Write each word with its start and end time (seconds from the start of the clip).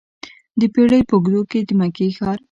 د 0.59 0.61
پیړیو 0.73 1.07
په 1.09 1.13
اوږدو 1.15 1.41
کې 1.49 1.59
د 1.67 1.69
مکې 1.79 2.07
ښار. 2.17 2.37